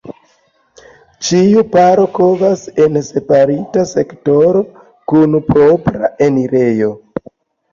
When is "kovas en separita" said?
2.19-3.83